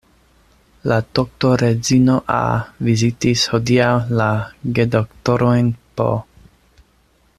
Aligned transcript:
La 0.91 0.95
doktoredzino 1.19 2.15
A. 2.37 2.41
vizitis 2.87 3.43
hodiaŭ 3.53 3.93
la 4.21 4.31
gedoktorojn 4.79 5.71
P. 6.01 6.09